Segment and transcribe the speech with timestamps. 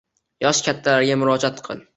[0.45, 1.89] Yoshi kattalarga murojaat qil